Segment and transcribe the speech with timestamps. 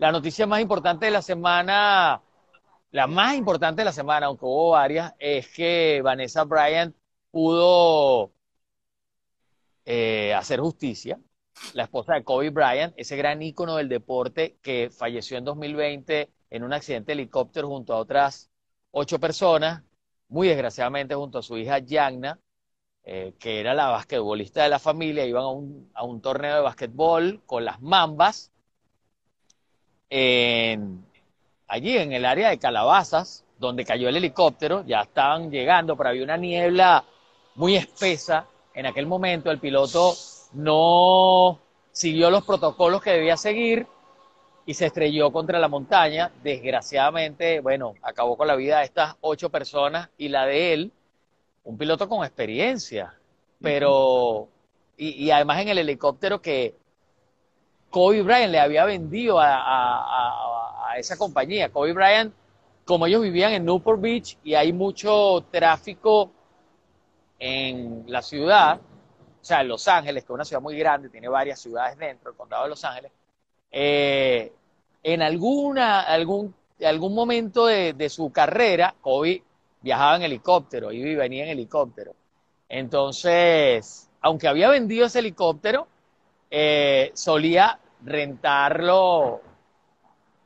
[0.00, 2.22] la noticia más importante de la semana,
[2.90, 6.96] la más importante de la semana, aunque hubo varias, es que Vanessa Bryant
[7.30, 8.32] pudo
[9.84, 11.20] eh, hacer justicia.
[11.74, 16.64] La esposa de Kobe Bryant, ese gran ícono del deporte que falleció en 2020 en
[16.64, 18.50] un accidente de helicóptero junto a otras
[18.92, 19.82] ocho personas,
[20.28, 22.40] muy desgraciadamente junto a su hija Yagna,
[23.04, 26.62] eh, que era la basquetbolista de la familia, iban a un, a un torneo de
[26.62, 28.50] basquetbol con las Mambas,
[30.10, 36.24] allí en el área de Calabazas, donde cayó el helicóptero, ya estaban llegando, pero había
[36.24, 37.04] una niebla
[37.54, 38.46] muy espesa.
[38.74, 40.14] En aquel momento el piloto
[40.54, 41.60] no
[41.92, 43.86] siguió los protocolos que debía seguir
[44.66, 46.30] y se estrelló contra la montaña.
[46.42, 50.92] Desgraciadamente, bueno, acabó con la vida de estas ocho personas y la de él,
[51.64, 53.14] un piloto con experiencia,
[53.60, 54.48] pero,
[54.96, 56.74] y, además en el helicóptero que
[57.90, 61.70] Kobe Bryant le había vendido a, esa compañía.
[61.70, 62.32] Kobe Bryant,
[62.84, 66.30] como ellos vivían en Newport Beach y hay mucho tráfico
[67.38, 68.80] en la ciudad,
[69.40, 72.30] o sea, en Los Ángeles, que es una ciudad muy grande, tiene varias ciudades dentro,
[72.30, 73.12] el condado de Los Ángeles,
[73.70, 74.52] eh,
[75.02, 79.42] en alguna, algún, algún momento de, su carrera, Kobe
[79.80, 82.14] viajaba en helicóptero, iba y venía en helicóptero.
[82.68, 85.88] Entonces, aunque había vendido ese helicóptero,
[86.50, 89.40] eh, solía rentarlo,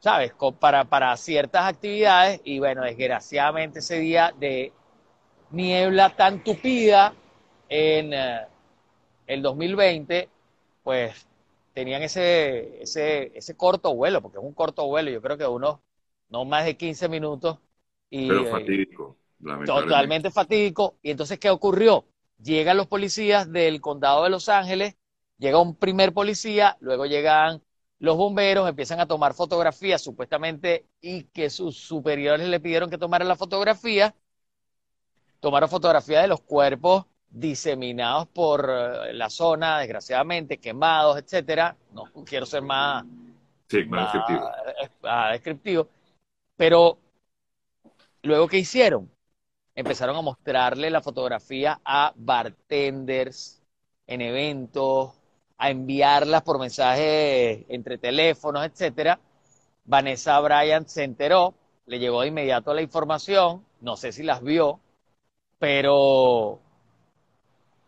[0.00, 0.32] ¿sabes?
[0.58, 4.72] Para, para ciertas actividades y bueno, desgraciadamente ese día de
[5.50, 7.14] niebla tan tupida
[7.68, 8.46] en eh,
[9.26, 10.28] el 2020,
[10.82, 11.26] pues
[11.72, 15.78] tenían ese, ese, ese corto vuelo, porque es un corto vuelo, yo creo que unos
[16.28, 17.58] no más de 15 minutos.
[18.10, 19.16] Y, Pero eh, fatídico,
[19.66, 20.96] Totalmente fatídico.
[21.02, 22.04] Y entonces, ¿qué ocurrió?
[22.42, 24.96] Llegan los policías del condado de Los Ángeles,
[25.42, 27.62] llega un primer policía, luego llegan
[27.98, 33.28] los bomberos, empiezan a tomar fotografías supuestamente y que sus superiores le pidieron que tomaran
[33.28, 34.14] la fotografía
[35.40, 41.76] tomaron fotografías de los cuerpos diseminados por eh, la zona, desgraciadamente, quemados, etcétera.
[41.92, 43.04] No quiero ser más,
[43.68, 44.50] descriptivo.
[45.02, 45.88] Eh, descriptivo.
[46.56, 46.98] Pero
[48.22, 49.10] luego, ¿qué hicieron?
[49.74, 53.60] Empezaron a mostrarle la fotografía a bartenders
[54.06, 55.21] en eventos,
[55.62, 59.20] a enviarlas por mensajes entre teléfonos, etcétera.
[59.84, 61.54] Vanessa Bryant se enteró,
[61.86, 64.80] le llegó de inmediato la información, no sé si las vio,
[65.60, 66.58] pero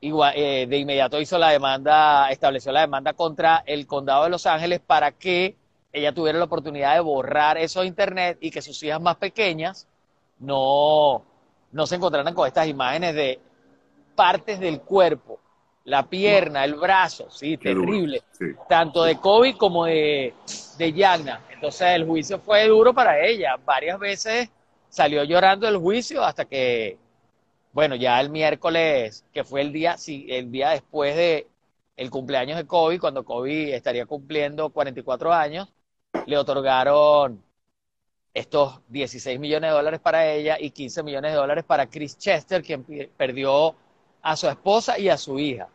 [0.00, 4.46] igual, eh, de inmediato hizo la demanda, estableció la demanda contra el condado de Los
[4.46, 5.56] Ángeles para que
[5.92, 9.86] ella tuviera la oportunidad de borrar eso de internet y que sus hijas más pequeñas
[10.40, 11.24] no,
[11.70, 13.40] no se encontraran con estas imágenes de
[14.16, 15.39] partes del cuerpo,
[15.84, 18.22] la pierna, el brazo, sí, terrible,
[18.68, 20.34] tanto de Kobe como de,
[20.78, 21.40] de Yagna.
[21.52, 24.50] Entonces el juicio fue duro para ella, varias veces
[24.88, 26.98] salió llorando del juicio hasta que
[27.72, 31.46] bueno, ya el miércoles, que fue el día, sí, el día después de
[31.96, 35.68] el cumpleaños de Kobe, cuando Kobe estaría cumpliendo 44 años,
[36.26, 37.42] le otorgaron
[38.34, 42.62] estos 16 millones de dólares para ella y 15 millones de dólares para Chris Chester,
[42.62, 42.84] quien
[43.16, 43.74] perdió
[44.22, 45.68] a su esposa y a su hija.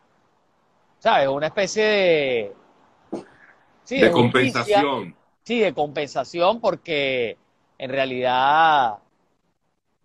[0.98, 1.28] ¿Sabes?
[1.28, 2.52] Una especie de...
[3.84, 5.16] Sí, de, compensación.
[5.42, 7.38] Sí, de compensación porque
[7.78, 8.98] en realidad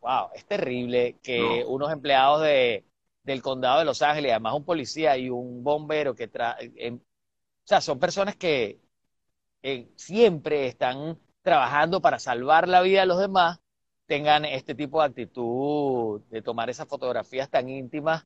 [0.01, 2.83] wow, es terrible que unos empleados de,
[3.23, 7.81] del condado de Los Ángeles, además un policía y un bombero que tra o sea,
[7.81, 8.79] son personas que
[9.63, 13.59] eh, siempre están trabajando para salvar la vida de los demás,
[14.05, 18.25] tengan este tipo de actitud de tomar esas fotografías tan íntimas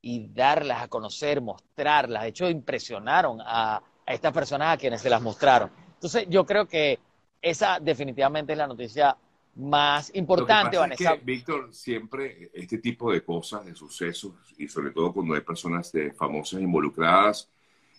[0.00, 2.22] y darlas a conocer, mostrarlas.
[2.22, 5.70] De hecho, impresionaron a, a estas personas a quienes se las mostraron.
[5.94, 6.98] Entonces, yo creo que
[7.42, 9.16] esa definitivamente es la noticia
[9.56, 11.14] más importante, Vanessa.
[11.14, 15.40] Es que, Víctor, siempre este tipo de cosas, de sucesos, y sobre todo cuando hay
[15.40, 17.50] personas de, famosas involucradas,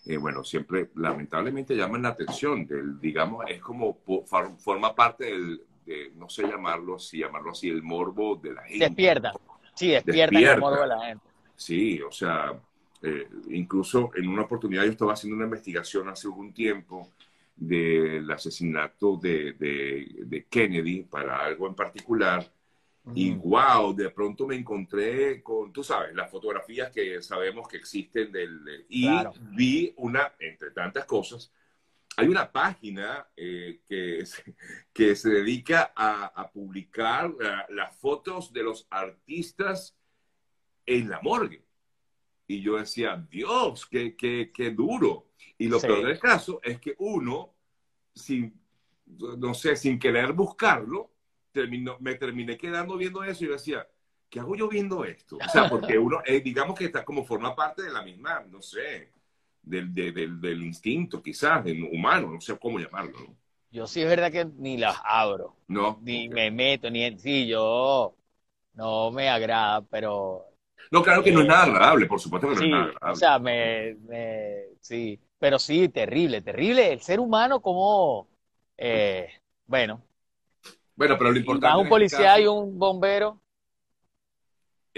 [0.06, 3.98] eh, bueno, siempre lamentablemente llaman la atención, del, digamos, es como
[4.58, 8.86] forma parte del, de, no sé llamarlo así, llamarlo así, el morbo de la gente.
[8.86, 9.34] Despierta,
[9.74, 11.26] sí, despierta, el morbo de la gente.
[11.56, 12.54] Sí, o sea,
[13.02, 17.10] eh, incluso en una oportunidad yo estaba haciendo una investigación hace algún tiempo
[17.56, 22.52] del asesinato de, de, Kennedy para algo en particular.
[23.16, 28.34] Y wow, de pronto me encontré con, tú sabes, las fotografías que sabemos que existen
[28.34, 28.86] del...
[28.90, 29.08] Y
[29.56, 31.50] vi una, entre tantas cosas,
[32.18, 34.26] hay una página eh, que,
[34.94, 37.34] que se dedica a, publicar
[37.70, 39.96] las fotos de los artistas
[40.86, 41.64] en la morgue.
[42.48, 45.28] Y yo decía, Dios, qué, qué, qué duro.
[45.58, 47.54] Y lo peor del caso es que uno,
[48.14, 48.60] sin
[49.38, 51.12] no sé, sin querer buscarlo,
[51.52, 53.88] terminó, me terminé quedando viendo eso y yo decía,
[54.30, 55.38] ¿qué hago yo viendo esto?
[55.38, 58.62] O sea, porque uno, eh, digamos que está como forma parte de la misma, no
[58.62, 59.12] sé,
[59.70, 63.20] del, del, del instinto quizás, del humano, no sé cómo llamarlo.
[63.20, 63.36] ¿no?
[63.72, 65.56] Yo sí es verdad que ni las abro.
[65.68, 66.00] No.
[66.02, 68.16] Ni me meto, ni sí, yo
[68.74, 70.46] no me agrada, pero...
[70.92, 73.12] No, claro que no es nada agradable, por supuesto que no sí, es nada agradable.
[73.12, 76.94] O sea, me, me, sí, pero sí, terrible, terrible.
[76.94, 78.30] El ser humano como,
[78.78, 79.28] eh,
[79.66, 80.02] bueno,
[80.98, 83.40] bueno, pero lo y importante más en un policía y un bombero.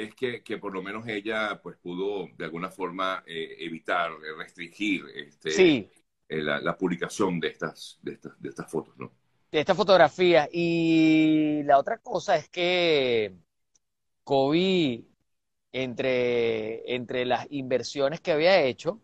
[0.04, 4.36] Es que, que por lo menos ella pues pudo de alguna forma eh, evitar, eh,
[4.38, 5.92] restringir este, Sí,
[6.30, 9.12] eh, la, la publicación de estas, de estas, de estas fotos, ¿no?
[9.52, 10.50] de estas fotografías.
[10.52, 13.36] Y la otra cosa es que
[14.24, 15.06] Kobe,
[15.72, 19.02] entre, entre las inversiones que había hecho,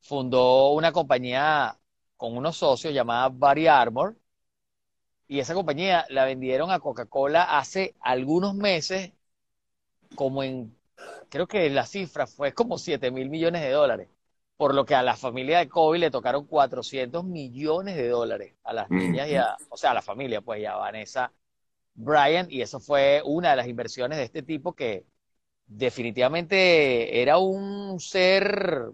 [0.00, 1.78] fundó una compañía
[2.16, 4.16] con unos socios llamada Body Armor.
[5.28, 9.12] Y esa compañía la vendieron a Coca-Cola hace algunos meses,
[10.16, 10.76] como en,
[11.30, 14.10] creo que la cifra fue como 7 mil millones de dólares.
[14.58, 18.74] Por lo que a la familia de Kobe le tocaron 400 millones de dólares a
[18.74, 21.32] las niñas y a, o sea, a la familia, pues, y a Vanessa
[21.94, 22.50] Bryant.
[22.52, 25.06] Y eso fue una de las inversiones de este tipo que
[25.66, 28.92] definitivamente era un ser,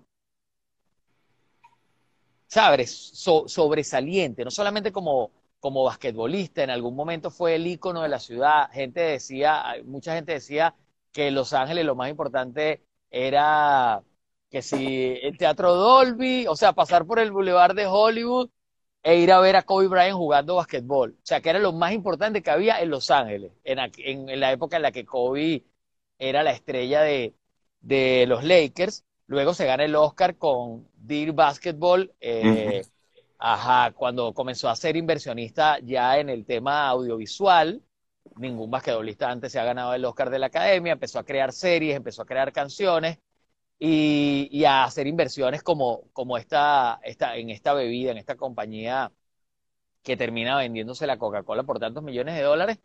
[2.46, 2.90] ¿sabes?
[3.14, 8.18] So- sobresaliente, no solamente como, como basquetbolista, en algún momento fue el ícono de la
[8.18, 8.70] ciudad.
[8.72, 10.74] Gente decía, mucha gente decía
[11.12, 14.02] que en Los Ángeles lo más importante era
[14.50, 18.50] que si el Teatro Dolby, o sea, pasar por el Boulevard de Hollywood
[19.02, 21.12] e ir a ver a Kobe Bryant jugando basquetbol.
[21.12, 24.28] O sea, que era lo más importante que había en Los Ángeles, en, aqu- en-
[24.28, 25.64] en la época en la que Kobe
[26.18, 27.34] era la estrella de,
[27.80, 29.04] de los Lakers.
[29.26, 32.86] Luego se gana el Oscar con Dear Basketball, eh,
[33.38, 37.82] ajá, cuando comenzó a ser inversionista ya en el tema audiovisual.
[38.36, 41.96] Ningún basquetbolista antes se ha ganado el Oscar de la Academia, empezó a crear series,
[41.96, 43.18] empezó a crear canciones
[43.78, 49.10] y, a hacer inversiones como, como esta, esta, en esta bebida, en esta compañía
[50.02, 52.78] que termina vendiéndose la Coca-Cola por tantos millones de dólares.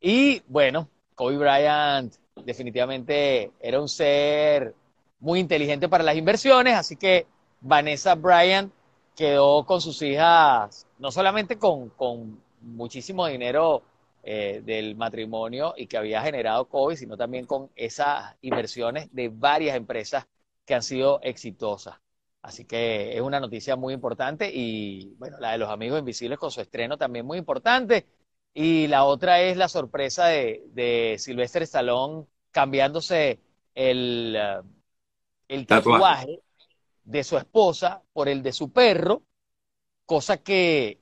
[0.00, 4.74] Y bueno, Kobe Bryant definitivamente era un ser
[5.20, 7.26] muy inteligente para las inversiones, así que
[7.60, 8.72] Vanessa Bryant
[9.16, 13.82] quedó con sus hijas, no solamente con, con muchísimo dinero
[14.22, 19.76] eh, del matrimonio y que había generado Kobe, sino también con esas inversiones de varias
[19.76, 20.26] empresas
[20.64, 21.96] que han sido exitosas.
[22.42, 26.50] Así que es una noticia muy importante y bueno, la de los amigos invisibles con
[26.50, 28.06] su estreno también muy importante.
[28.54, 33.40] Y la otra es la sorpresa de, de Sylvester Stallone cambiándose
[33.74, 34.60] el, eh,
[35.48, 35.98] el Tatuaje.
[35.98, 36.42] tatuaje
[37.04, 39.22] de su esposa por el de su perro,
[40.06, 41.00] cosa que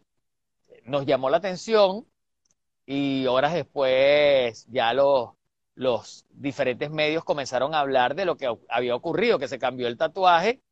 [0.84, 2.06] nos llamó la atención
[2.86, 5.30] y horas después ya los,
[5.74, 9.98] los diferentes medios comenzaron a hablar de lo que había ocurrido, que se cambió el
[9.98, 10.62] tatuaje,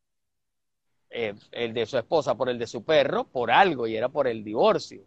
[1.09, 4.27] eh, el de su esposa por el de su perro, por algo, y era por
[4.27, 5.03] el divorcio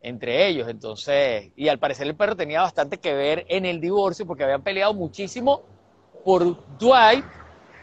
[0.00, 0.68] entre ellos.
[0.68, 4.62] Entonces, y al parecer el perro tenía bastante que ver en el divorcio porque habían
[4.62, 5.62] peleado muchísimo
[6.24, 7.24] por Dwight,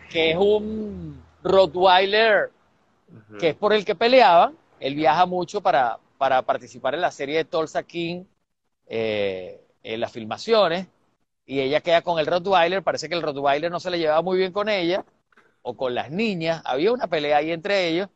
[0.10, 2.52] que es un Rottweiler
[3.40, 4.58] que es por el que peleaban.
[4.80, 8.25] Él viaja mucho para, para participar en la serie de Tulsa King,
[8.88, 10.88] eh, en las filmaciones,
[11.46, 12.84] y ella queda con el Rottweiler.
[12.84, 15.06] Parece que el Rottweiler no se le llevaba muy bien con ella
[15.62, 16.62] o con las niñas.
[16.65, 18.10] Había una pelea ahí entre ellos.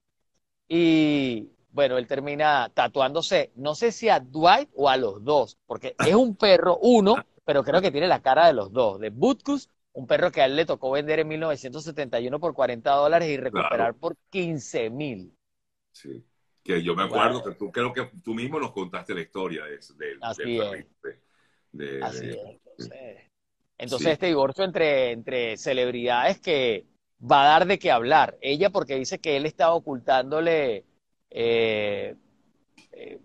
[0.68, 5.96] Y bueno, él termina tatuándose, no sé si a Dwight o a los dos, porque
[6.00, 9.70] es un perro, uno, pero creo que tiene la cara de los dos, de Butkus,
[9.94, 13.94] un perro que a él le tocó vender en 1971 por 40 dólares y recuperar
[13.94, 13.98] Claro.
[14.00, 15.34] por 15 mil.
[15.92, 16.24] Sí.
[16.64, 19.80] Que yo me acuerdo que tú creo que tú mismo nos contaste la historia de,
[19.98, 20.86] del, Así del es.
[21.02, 21.20] de-
[21.72, 22.40] de- Así de- es.
[22.78, 23.30] Entonces,
[23.80, 24.12] entonces Sí.
[24.14, 26.86] este divorcio entre, entre celebridades que
[27.20, 28.38] va a dar de qué hablar.
[28.42, 30.86] Ella porque dice que él estaba ocultándole,
[31.32, 32.16] eh,
[32.92, 33.20] eh,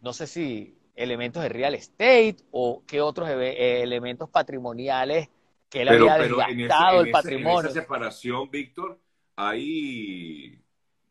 [0.00, 5.28] no sé si elementos de real estate o qué otros eh, elementos patrimoniales
[5.68, 7.60] que él Pero, había pero en, ese- desgastado en el ese- en patrimonio.
[7.70, 8.98] esa separación, Víctor,
[9.36, 10.61] ¿hay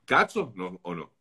[0.05, 1.11] cachos no, o no?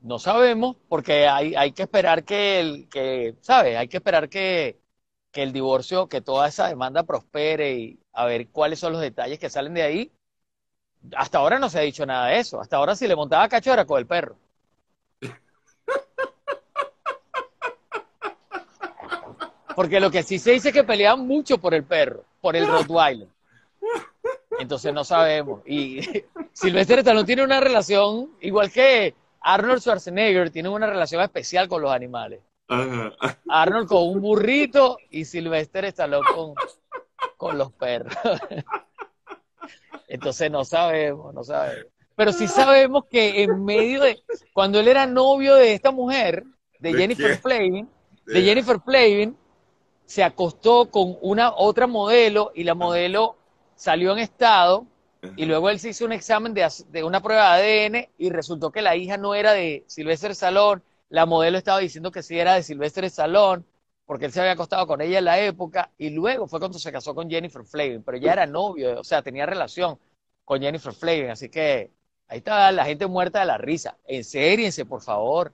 [0.00, 3.76] No sabemos, porque hay, hay que esperar que el, que, ¿sabes?
[3.78, 4.78] Hay que esperar que,
[5.32, 9.38] que el divorcio, que toda esa demanda prospere y a ver cuáles son los detalles
[9.38, 10.12] que salen de ahí.
[11.16, 12.60] Hasta ahora no se ha dicho nada de eso.
[12.60, 14.36] Hasta ahora si le montaba cacho era con el perro.
[19.74, 22.66] Porque lo que sí se dice es que peleaban mucho por el perro, por el
[22.66, 23.28] Rottweiler.
[24.58, 25.62] Entonces no sabemos.
[25.66, 26.00] Y
[26.54, 31.90] Silvestre Stallone tiene una relación igual que Arnold Schwarzenegger tiene una relación especial con los
[31.90, 32.40] animales.
[33.48, 36.54] Arnold con un burrito y Sylvester Stallone con,
[37.36, 38.14] con los perros.
[40.08, 41.86] Entonces no sabemos, no sabemos.
[42.14, 46.44] Pero sí sabemos que en medio de, cuando él era novio de esta mujer,
[46.78, 47.88] de, Jennifer Flavin,
[48.26, 49.36] de Jennifer Flavin,
[50.06, 53.36] se acostó con una otra modelo y la modelo
[53.74, 54.86] salió en estado
[55.36, 58.82] y luego él se hizo un examen de, una prueba de ADN y resultó que
[58.82, 62.62] la hija no era de Sylvester Salón, la modelo estaba diciendo que sí era de
[62.62, 63.66] Sylvester Salón,
[64.06, 66.92] porque él se había acostado con ella en la época y luego fue cuando se
[66.92, 69.98] casó con Jennifer Flavin, pero ya era novio, o sea, tenía relación
[70.44, 71.90] con Jennifer Flavin, así que
[72.28, 73.96] ahí está la gente muerta de la risa.
[74.06, 75.52] Ensériense, por favor.